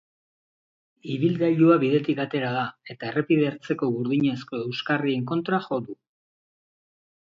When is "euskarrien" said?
4.67-5.33